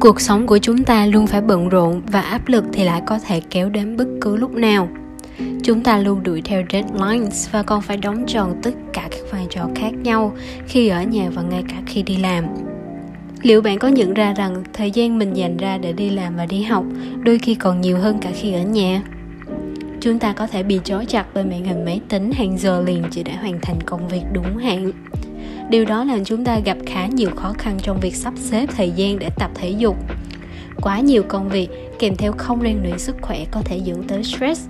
cuộc 0.00 0.20
sống 0.20 0.46
của 0.46 0.58
chúng 0.58 0.84
ta 0.84 1.06
luôn 1.06 1.26
phải 1.26 1.40
bận 1.40 1.68
rộn 1.68 2.02
và 2.06 2.20
áp 2.20 2.48
lực 2.48 2.64
thì 2.72 2.84
lại 2.84 3.02
có 3.06 3.18
thể 3.18 3.40
kéo 3.50 3.68
đến 3.68 3.96
bất 3.96 4.06
cứ 4.20 4.36
lúc 4.36 4.54
nào. 4.54 4.88
Chúng 5.62 5.82
ta 5.82 5.98
luôn 5.98 6.22
đuổi 6.22 6.42
theo 6.42 6.62
deadlines 6.72 7.50
và 7.50 7.62
còn 7.62 7.82
phải 7.82 7.96
đóng 7.96 8.24
tròn 8.26 8.60
tất 8.62 8.74
cả 8.92 9.08
các 9.10 9.20
vai 9.32 9.46
trò 9.50 9.68
khác 9.74 9.94
nhau 10.02 10.32
khi 10.66 10.88
ở 10.88 11.02
nhà 11.02 11.30
và 11.34 11.42
ngay 11.42 11.64
cả 11.68 11.76
khi 11.86 12.02
đi 12.02 12.16
làm. 12.16 12.44
Liệu 13.42 13.60
bạn 13.60 13.78
có 13.78 13.88
nhận 13.88 14.14
ra 14.14 14.34
rằng 14.34 14.62
thời 14.72 14.90
gian 14.90 15.18
mình 15.18 15.32
dành 15.34 15.56
ra 15.56 15.78
để 15.78 15.92
đi 15.92 16.10
làm 16.10 16.36
và 16.36 16.46
đi 16.46 16.62
học 16.62 16.84
đôi 17.24 17.38
khi 17.38 17.54
còn 17.54 17.80
nhiều 17.80 17.98
hơn 17.98 18.18
cả 18.20 18.30
khi 18.34 18.52
ở 18.52 18.62
nhà? 18.62 19.02
Chúng 20.00 20.18
ta 20.18 20.32
có 20.32 20.46
thể 20.46 20.62
bị 20.62 20.80
trói 20.84 21.06
chặt 21.06 21.26
bởi 21.34 21.44
màn 21.44 21.64
hình 21.64 21.84
máy 21.84 22.00
tính 22.08 22.32
hàng 22.32 22.58
giờ 22.58 22.82
liền 22.86 23.02
chỉ 23.10 23.22
để 23.22 23.32
hoàn 23.32 23.60
thành 23.62 23.78
công 23.86 24.08
việc 24.08 24.22
đúng 24.32 24.56
hạn 24.56 24.90
điều 25.70 25.84
đó 25.84 26.04
làm 26.04 26.24
chúng 26.24 26.44
ta 26.44 26.58
gặp 26.58 26.78
khá 26.86 27.06
nhiều 27.06 27.30
khó 27.36 27.52
khăn 27.58 27.78
trong 27.82 28.00
việc 28.00 28.16
sắp 28.16 28.34
xếp 28.36 28.66
thời 28.76 28.90
gian 28.90 29.18
để 29.18 29.30
tập 29.38 29.50
thể 29.54 29.70
dục 29.70 29.96
quá 30.80 31.00
nhiều 31.00 31.22
công 31.28 31.48
việc 31.48 31.68
kèm 31.98 32.16
theo 32.16 32.32
không 32.32 32.60
rèn 32.62 32.82
luyện 32.82 32.98
sức 32.98 33.16
khỏe 33.22 33.44
có 33.50 33.62
thể 33.64 33.80
dẫn 33.84 34.02
tới 34.02 34.24
stress 34.24 34.68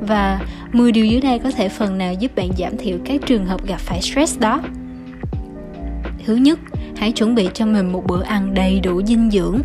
và 0.00 0.40
10 0.72 0.92
điều 0.92 1.04
dưới 1.04 1.20
đây 1.20 1.38
có 1.38 1.50
thể 1.50 1.68
phần 1.68 1.98
nào 1.98 2.14
giúp 2.14 2.34
bạn 2.36 2.48
giảm 2.58 2.76
thiểu 2.76 2.98
các 3.04 3.20
trường 3.26 3.46
hợp 3.46 3.66
gặp 3.66 3.80
phải 3.80 4.02
stress 4.02 4.38
đó. 4.38 4.60
Thứ 6.26 6.36
nhất, 6.36 6.58
hãy 6.96 7.12
chuẩn 7.12 7.34
bị 7.34 7.48
cho 7.54 7.66
mình 7.66 7.92
một 7.92 8.06
bữa 8.06 8.22
ăn 8.22 8.54
đầy 8.54 8.80
đủ 8.80 9.02
dinh 9.02 9.30
dưỡng. 9.30 9.58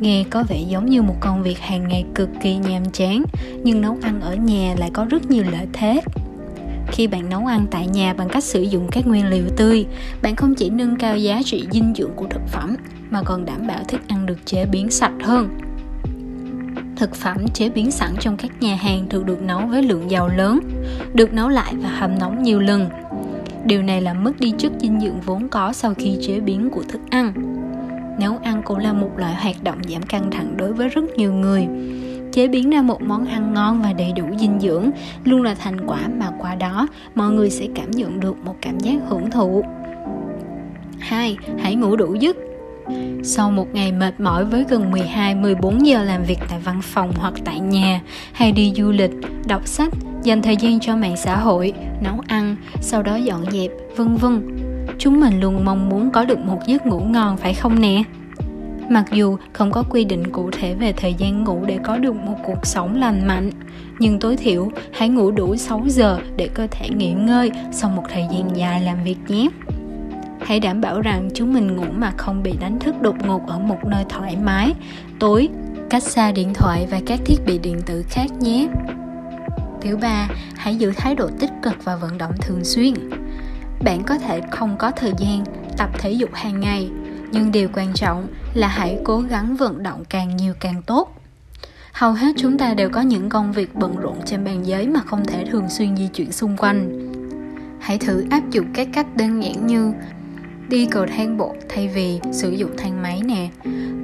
Nghe 0.00 0.24
có 0.30 0.44
vẻ 0.48 0.60
giống 0.68 0.86
như 0.86 1.02
một 1.02 1.16
công 1.20 1.42
việc 1.42 1.58
hàng 1.58 1.88
ngày 1.88 2.04
cực 2.14 2.28
kỳ 2.42 2.56
nhàm 2.56 2.84
chán, 2.92 3.24
nhưng 3.64 3.80
nấu 3.80 3.98
ăn 4.02 4.20
ở 4.20 4.34
nhà 4.34 4.74
lại 4.78 4.90
có 4.92 5.04
rất 5.04 5.30
nhiều 5.30 5.44
lợi 5.52 5.66
thế. 5.72 6.00
Khi 6.86 7.06
bạn 7.06 7.28
nấu 7.28 7.46
ăn 7.46 7.66
tại 7.70 7.86
nhà 7.86 8.14
bằng 8.14 8.28
cách 8.28 8.44
sử 8.44 8.62
dụng 8.62 8.88
các 8.92 9.06
nguyên 9.06 9.26
liệu 9.26 9.44
tươi, 9.56 9.86
bạn 10.22 10.36
không 10.36 10.54
chỉ 10.54 10.70
nâng 10.70 10.96
cao 10.96 11.16
giá 11.16 11.40
trị 11.44 11.66
dinh 11.72 11.94
dưỡng 11.96 12.12
của 12.16 12.26
thực 12.30 12.48
phẩm 12.48 12.76
mà 13.10 13.22
còn 13.22 13.44
đảm 13.44 13.66
bảo 13.66 13.84
thức 13.88 14.00
ăn 14.08 14.26
được 14.26 14.38
chế 14.46 14.66
biến 14.66 14.90
sạch 14.90 15.14
hơn 15.22 15.48
Thực 16.96 17.14
phẩm 17.14 17.48
chế 17.48 17.68
biến 17.68 17.90
sẵn 17.90 18.14
trong 18.20 18.36
các 18.36 18.50
nhà 18.60 18.76
hàng 18.76 19.06
thường 19.08 19.26
được 19.26 19.42
nấu 19.42 19.66
với 19.66 19.82
lượng 19.82 20.10
dầu 20.10 20.28
lớn, 20.28 20.60
được 21.14 21.32
nấu 21.32 21.48
lại 21.48 21.74
và 21.82 21.88
hầm 21.88 22.18
nóng 22.18 22.42
nhiều 22.42 22.60
lần. 22.60 22.88
Điều 23.64 23.82
này 23.82 24.00
làm 24.00 24.24
mất 24.24 24.40
đi 24.40 24.52
chất 24.58 24.72
dinh 24.80 25.00
dưỡng 25.00 25.20
vốn 25.20 25.48
có 25.48 25.72
sau 25.72 25.94
khi 25.94 26.18
chế 26.26 26.40
biến 26.40 26.70
của 26.70 26.82
thức 26.88 27.00
ăn. 27.10 27.32
Nấu 28.20 28.38
ăn 28.42 28.62
cũng 28.64 28.78
là 28.78 28.92
một 28.92 29.10
loại 29.16 29.34
hoạt 29.34 29.62
động 29.62 29.78
giảm 29.88 30.02
căng 30.02 30.30
thẳng 30.30 30.56
đối 30.56 30.72
với 30.72 30.88
rất 30.88 31.04
nhiều 31.16 31.32
người. 31.32 31.66
Chế 32.36 32.48
biến 32.48 32.70
ra 32.70 32.82
một 32.82 33.02
món 33.02 33.26
ăn 33.26 33.54
ngon 33.54 33.82
và 33.82 33.92
đầy 33.92 34.12
đủ 34.12 34.24
dinh 34.38 34.60
dưỡng 34.60 34.90
luôn 35.24 35.42
là 35.42 35.54
thành 35.54 35.86
quả 35.86 36.00
mà 36.18 36.30
qua 36.38 36.54
đó 36.54 36.88
mọi 37.14 37.30
người 37.30 37.50
sẽ 37.50 37.66
cảm 37.74 37.90
nhận 37.90 38.20
được 38.20 38.36
một 38.44 38.54
cảm 38.60 38.78
giác 38.78 38.98
hưởng 39.08 39.30
thụ. 39.30 39.64
2. 40.98 41.36
Hãy 41.58 41.74
ngủ 41.74 41.96
đủ 41.96 42.14
giấc 42.14 42.36
sau 43.22 43.50
một 43.50 43.66
ngày 43.72 43.92
mệt 43.92 44.20
mỏi 44.20 44.44
với 44.44 44.64
gần 44.68 44.92
12-14 44.92 45.84
giờ 45.84 46.04
làm 46.04 46.24
việc 46.24 46.38
tại 46.48 46.58
văn 46.64 46.80
phòng 46.82 47.12
hoặc 47.16 47.34
tại 47.44 47.60
nhà, 47.60 48.00
hay 48.32 48.52
đi 48.52 48.72
du 48.76 48.90
lịch, 48.90 49.12
đọc 49.46 49.66
sách, 49.66 49.92
dành 50.22 50.42
thời 50.42 50.56
gian 50.56 50.80
cho 50.80 50.96
mạng 50.96 51.16
xã 51.16 51.36
hội, 51.36 51.72
nấu 52.00 52.20
ăn, 52.26 52.56
sau 52.80 53.02
đó 53.02 53.16
dọn 53.16 53.50
dẹp, 53.50 53.70
vân 53.96 54.16
vân. 54.16 54.56
Chúng 54.98 55.20
mình 55.20 55.40
luôn 55.40 55.64
mong 55.64 55.88
muốn 55.88 56.10
có 56.10 56.24
được 56.24 56.38
một 56.38 56.58
giấc 56.66 56.86
ngủ 56.86 57.00
ngon 57.00 57.36
phải 57.36 57.54
không 57.54 57.80
nè? 57.80 58.02
Mặc 58.90 59.04
dù 59.12 59.36
không 59.52 59.70
có 59.70 59.82
quy 59.90 60.04
định 60.04 60.30
cụ 60.32 60.50
thể 60.50 60.74
về 60.74 60.92
thời 60.92 61.14
gian 61.14 61.44
ngủ 61.44 61.64
để 61.66 61.78
có 61.84 61.98
được 61.98 62.14
một 62.14 62.36
cuộc 62.44 62.66
sống 62.66 62.96
lành 62.96 63.26
mạnh, 63.26 63.50
nhưng 63.98 64.18
tối 64.18 64.36
thiểu 64.36 64.68
hãy 64.92 65.08
ngủ 65.08 65.30
đủ 65.30 65.56
6 65.56 65.82
giờ 65.86 66.18
để 66.36 66.48
cơ 66.54 66.66
thể 66.70 66.88
nghỉ 66.88 67.12
ngơi 67.12 67.50
sau 67.72 67.90
một 67.90 68.02
thời 68.08 68.24
gian 68.32 68.56
dài 68.56 68.80
làm 68.80 69.04
việc 69.04 69.16
nhé. 69.28 69.48
Hãy 70.40 70.60
đảm 70.60 70.80
bảo 70.80 71.00
rằng 71.00 71.28
chúng 71.34 71.54
mình 71.54 71.76
ngủ 71.76 71.84
mà 71.96 72.12
không 72.16 72.42
bị 72.42 72.52
đánh 72.60 72.78
thức 72.78 72.94
đột 73.00 73.16
ngột 73.26 73.46
ở 73.46 73.58
một 73.58 73.84
nơi 73.84 74.04
thoải 74.08 74.36
mái 74.36 74.72
tối 75.18 75.48
cách 75.90 76.02
xa 76.02 76.32
điện 76.32 76.54
thoại 76.54 76.86
và 76.90 77.00
các 77.06 77.20
thiết 77.24 77.38
bị 77.46 77.58
điện 77.58 77.80
tử 77.86 78.04
khác 78.08 78.26
nhé. 78.40 78.68
Thứ 79.80 79.96
ba 79.96 80.28
hãy 80.56 80.76
giữ 80.76 80.92
thái 80.96 81.14
độ 81.14 81.28
tích 81.38 81.50
cực 81.62 81.84
và 81.84 81.96
vận 81.96 82.18
động 82.18 82.32
thường 82.40 82.64
xuyên. 82.64 82.94
Bạn 83.84 84.02
có 84.02 84.18
thể 84.18 84.40
không 84.50 84.76
có 84.78 84.90
thời 84.90 85.12
gian 85.18 85.44
tập 85.76 85.90
thể 85.98 86.10
dục 86.10 86.30
hàng 86.32 86.60
ngày 86.60 86.90
nhưng 87.32 87.52
điều 87.52 87.68
quan 87.72 87.92
trọng 87.94 88.26
là 88.54 88.68
hãy 88.68 88.98
cố 89.04 89.20
gắng 89.20 89.56
vận 89.56 89.82
động 89.82 90.04
càng 90.08 90.36
nhiều 90.36 90.54
càng 90.60 90.82
tốt. 90.82 91.22
Hầu 91.92 92.12
hết 92.12 92.32
chúng 92.36 92.58
ta 92.58 92.74
đều 92.74 92.90
có 92.90 93.00
những 93.00 93.28
công 93.28 93.52
việc 93.52 93.74
bận 93.74 93.96
rộn 93.96 94.16
trên 94.24 94.44
bàn 94.44 94.66
giấy 94.66 94.88
mà 94.88 95.00
không 95.06 95.24
thể 95.24 95.44
thường 95.50 95.68
xuyên 95.68 95.96
di 95.96 96.08
chuyển 96.08 96.32
xung 96.32 96.56
quanh. 96.56 97.12
Hãy 97.80 97.98
thử 97.98 98.24
áp 98.30 98.50
dụng 98.50 98.66
các 98.74 98.88
cách 98.92 99.06
đơn 99.16 99.42
giản 99.42 99.66
như 99.66 99.92
đi 100.68 100.86
cầu 100.86 101.06
thang 101.06 101.36
bộ 101.36 101.54
thay 101.68 101.88
vì 101.88 102.20
sử 102.32 102.50
dụng 102.50 102.70
thang 102.76 103.02
máy 103.02 103.22
nè, 103.24 103.48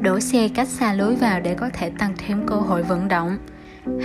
đổ 0.00 0.20
xe 0.20 0.48
cách 0.48 0.68
xa 0.68 0.92
lối 0.92 1.16
vào 1.16 1.40
để 1.40 1.54
có 1.54 1.70
thể 1.72 1.90
tăng 1.98 2.14
thêm 2.18 2.46
cơ 2.46 2.56
hội 2.56 2.82
vận 2.82 3.08
động. 3.08 3.38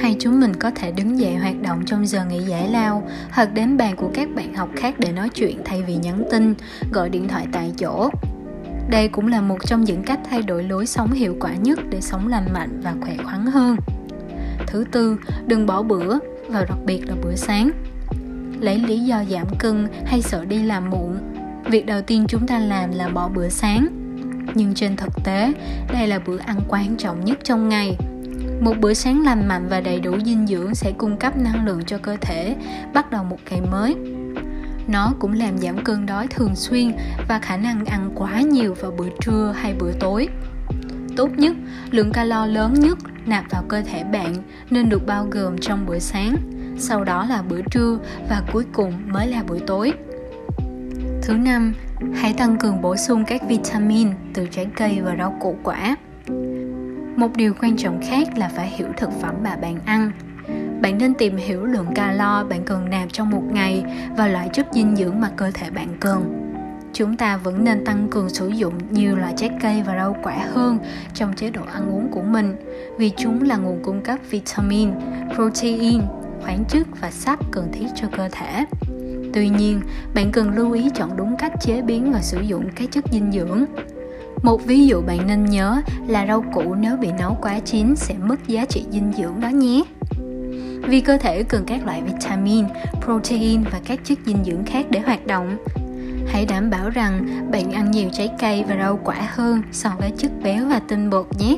Hay 0.01 0.15
chúng 0.19 0.39
mình 0.39 0.55
có 0.55 0.71
thể 0.75 0.91
đứng 0.91 1.19
dậy 1.19 1.35
hoạt 1.35 1.61
động 1.61 1.83
trong 1.85 2.07
giờ 2.07 2.25
nghỉ 2.25 2.39
giải 2.39 2.69
lao, 2.69 3.07
hoặc 3.31 3.53
đến 3.53 3.77
bàn 3.77 3.95
của 3.95 4.11
các 4.13 4.29
bạn 4.35 4.53
học 4.53 4.69
khác 4.75 4.95
để 4.99 5.11
nói 5.11 5.29
chuyện 5.29 5.61
thay 5.65 5.83
vì 5.83 5.95
nhắn 5.95 6.23
tin, 6.31 6.53
gọi 6.91 7.09
điện 7.09 7.27
thoại 7.27 7.47
tại 7.51 7.73
chỗ 7.77 8.09
đây 8.89 9.07
cũng 9.07 9.27
là 9.27 9.41
một 9.41 9.57
trong 9.65 9.83
những 9.83 10.03
cách 10.03 10.19
thay 10.29 10.41
đổi 10.41 10.63
lối 10.63 10.85
sống 10.85 11.11
hiệu 11.11 11.35
quả 11.39 11.55
nhất 11.55 11.79
để 11.89 12.01
sống 12.01 12.27
lành 12.27 12.53
mạnh 12.53 12.81
và 12.83 12.95
khỏe 13.01 13.17
khoắn 13.23 13.45
hơn. 13.45 13.77
Thứ 14.67 14.85
tư, 14.91 15.17
đừng 15.47 15.65
bỏ 15.65 15.83
bữa, 15.83 16.17
và 16.49 16.65
đặc 16.69 16.77
biệt 16.85 17.01
là 17.07 17.15
bữa 17.23 17.35
sáng. 17.35 17.71
Lấy 18.59 18.79
lý 18.79 18.99
do 18.99 19.23
giảm 19.29 19.47
cân 19.59 19.87
hay 20.05 20.21
sợ 20.21 20.45
đi 20.45 20.63
làm 20.63 20.89
muộn. 20.89 21.17
Việc 21.65 21.85
đầu 21.85 22.01
tiên 22.01 22.25
chúng 22.27 22.47
ta 22.47 22.59
làm 22.59 22.91
là 22.91 23.09
bỏ 23.09 23.27
bữa 23.27 23.49
sáng. 23.49 23.87
Nhưng 24.53 24.73
trên 24.73 24.95
thực 24.95 25.23
tế, 25.23 25.53
đây 25.93 26.07
là 26.07 26.19
bữa 26.19 26.37
ăn 26.37 26.59
quan 26.67 26.97
trọng 26.97 27.25
nhất 27.25 27.39
trong 27.43 27.69
ngày. 27.69 27.97
Một 28.61 28.73
bữa 28.79 28.93
sáng 28.93 29.23
lành 29.23 29.47
mạnh 29.47 29.67
và 29.69 29.81
đầy 29.81 29.99
đủ 29.99 30.11
dinh 30.25 30.47
dưỡng 30.47 30.75
sẽ 30.75 30.91
cung 30.97 31.17
cấp 31.17 31.37
năng 31.37 31.65
lượng 31.65 31.85
cho 31.85 31.97
cơ 31.97 32.17
thể, 32.21 32.55
bắt 32.93 33.11
đầu 33.11 33.23
một 33.23 33.37
ngày 33.49 33.61
mới 33.71 33.95
nó 34.87 35.13
cũng 35.19 35.33
làm 35.33 35.57
giảm 35.57 35.83
cơn 35.83 36.05
đói 36.05 36.27
thường 36.27 36.55
xuyên 36.55 36.91
và 37.27 37.39
khả 37.39 37.57
năng 37.57 37.85
ăn 37.85 38.11
quá 38.15 38.41
nhiều 38.41 38.73
vào 38.73 38.91
bữa 38.91 39.09
trưa 39.21 39.53
hay 39.57 39.73
bữa 39.79 39.91
tối 39.99 40.27
tốt 41.17 41.29
nhất 41.37 41.55
lượng 41.91 42.11
calo 42.11 42.45
lớn 42.45 42.73
nhất 42.73 42.97
nạp 43.25 43.45
vào 43.49 43.63
cơ 43.67 43.81
thể 43.81 44.03
bạn 44.03 44.35
nên 44.69 44.89
được 44.89 45.05
bao 45.07 45.27
gồm 45.31 45.57
trong 45.57 45.85
bữa 45.85 45.99
sáng 45.99 46.35
sau 46.77 47.03
đó 47.03 47.25
là 47.25 47.41
bữa 47.41 47.61
trưa 47.71 47.97
và 48.29 48.43
cuối 48.51 48.65
cùng 48.73 48.93
mới 49.07 49.27
là 49.27 49.43
buổi 49.43 49.59
tối 49.59 49.93
Thứ 51.21 51.33
năm, 51.33 51.73
hãy 52.13 52.33
tăng 52.33 52.57
cường 52.57 52.81
bổ 52.81 52.95
sung 52.95 53.23
các 53.27 53.41
vitamin 53.47 54.09
từ 54.33 54.47
trái 54.51 54.67
cây 54.75 55.01
và 55.01 55.15
rau 55.17 55.37
củ 55.41 55.57
quả. 55.63 55.95
Một 57.15 57.35
điều 57.35 57.53
quan 57.61 57.77
trọng 57.77 58.01
khác 58.09 58.37
là 58.37 58.49
phải 58.55 58.67
hiểu 58.67 58.87
thực 58.97 59.09
phẩm 59.21 59.35
mà 59.43 59.55
bạn 59.55 59.79
ăn. 59.85 60.11
Bạn 60.81 60.97
nên 60.97 61.13
tìm 61.13 61.37
hiểu 61.37 61.65
lượng 61.65 61.87
calo 61.95 62.43
bạn 62.43 62.63
cần 62.65 62.89
nạp 62.89 63.13
trong 63.13 63.29
một 63.29 63.43
ngày 63.51 63.83
và 64.17 64.27
loại 64.27 64.49
chất 64.53 64.67
dinh 64.71 64.95
dưỡng 64.95 65.21
mà 65.21 65.29
cơ 65.29 65.51
thể 65.53 65.69
bạn 65.69 65.87
cần. 65.99 66.41
Chúng 66.93 67.17
ta 67.17 67.37
vẫn 67.37 67.63
nên 67.63 67.85
tăng 67.85 68.07
cường 68.11 68.29
sử 68.29 68.47
dụng 68.47 68.73
nhiều 68.89 69.15
loại 69.15 69.33
trái 69.37 69.49
cây 69.61 69.83
và 69.85 69.95
rau 69.95 70.15
quả 70.23 70.37
hơn 70.53 70.79
trong 71.13 71.33
chế 71.33 71.49
độ 71.49 71.61
ăn 71.73 71.89
uống 71.89 72.07
của 72.11 72.21
mình 72.21 72.55
vì 72.97 73.11
chúng 73.17 73.41
là 73.41 73.57
nguồn 73.57 73.83
cung 73.83 74.01
cấp 74.01 74.19
vitamin, 74.29 74.91
protein, 75.35 76.01
khoáng 76.41 76.63
chất 76.69 76.87
và 77.01 77.11
sắt 77.11 77.39
cần 77.51 77.71
thiết 77.71 77.87
cho 77.95 78.07
cơ 78.17 78.29
thể 78.31 78.65
Tuy 79.35 79.49
nhiên, 79.49 79.81
bạn 80.13 80.31
cần 80.31 80.55
lưu 80.55 80.71
ý 80.71 80.89
chọn 80.95 81.17
đúng 81.17 81.35
cách 81.37 81.51
chế 81.61 81.81
biến 81.81 82.11
và 82.13 82.21
sử 82.21 82.41
dụng 82.41 82.69
các 82.75 82.91
chất 82.91 83.03
dinh 83.11 83.31
dưỡng. 83.31 83.65
Một 84.43 84.65
ví 84.65 84.87
dụ 84.87 85.01
bạn 85.01 85.27
nên 85.27 85.45
nhớ 85.45 85.81
là 86.07 86.27
rau 86.27 86.45
củ 86.53 86.75
nếu 86.75 86.97
bị 86.97 87.11
nấu 87.19 87.37
quá 87.41 87.59
chín 87.59 87.95
sẽ 87.95 88.15
mất 88.23 88.47
giá 88.47 88.65
trị 88.65 88.85
dinh 88.91 89.11
dưỡng 89.17 89.39
đó 89.41 89.49
nhé. 89.49 89.83
Vì 90.87 91.01
cơ 91.01 91.17
thể 91.17 91.43
cần 91.43 91.63
các 91.67 91.85
loại 91.85 92.01
vitamin, 92.01 92.65
protein 93.01 93.63
và 93.63 93.79
các 93.85 93.99
chất 94.03 94.17
dinh 94.25 94.43
dưỡng 94.45 94.65
khác 94.65 94.85
để 94.89 94.99
hoạt 94.99 95.27
động. 95.27 95.57
Hãy 96.27 96.45
đảm 96.45 96.69
bảo 96.69 96.89
rằng 96.89 97.25
bạn 97.51 97.71
ăn 97.71 97.91
nhiều 97.91 98.09
trái 98.13 98.29
cây 98.39 98.63
và 98.67 98.75
rau 98.77 98.99
quả 99.03 99.29
hơn 99.35 99.61
so 99.71 99.91
với 99.99 100.11
chất 100.17 100.31
béo 100.43 100.65
và 100.65 100.81
tinh 100.87 101.09
bột 101.09 101.27
nhé. 101.39 101.57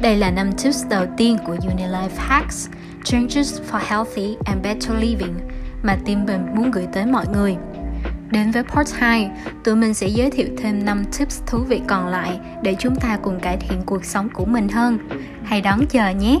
Đây 0.00 0.16
là 0.16 0.30
năm 0.30 0.52
tips 0.52 0.86
đầu 0.90 1.06
tiên 1.16 1.38
của 1.46 1.56
Unilife 1.56 2.16
Hacks, 2.16 2.68
Changes 3.04 3.60
for 3.70 3.80
Healthy 3.86 4.36
and 4.44 4.62
Better 4.62 4.92
Living– 5.00 5.34
mà 5.82 5.96
team 6.06 6.26
mình 6.26 6.46
muốn 6.54 6.70
gửi 6.70 6.86
tới 6.92 7.06
mọi 7.06 7.26
người. 7.32 7.56
Đến 8.30 8.50
với 8.50 8.62
part 8.62 8.94
2, 8.94 9.30
tụi 9.64 9.76
mình 9.76 9.94
sẽ 9.94 10.08
giới 10.08 10.30
thiệu 10.30 10.48
thêm 10.58 10.84
5 10.84 11.04
tips 11.18 11.42
thú 11.46 11.58
vị 11.58 11.80
còn 11.86 12.08
lại 12.08 12.38
để 12.62 12.76
chúng 12.78 12.96
ta 12.96 13.18
cùng 13.22 13.40
cải 13.40 13.56
thiện 13.56 13.82
cuộc 13.86 14.04
sống 14.04 14.28
của 14.32 14.44
mình 14.44 14.68
hơn. 14.68 14.98
Hãy 15.44 15.60
đón 15.60 15.86
chờ 15.86 16.10
nhé! 16.10 16.38